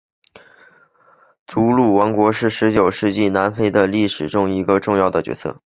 [1.45, 5.61] 祖鲁王国是十九世纪南非的历史中的一个重要角色。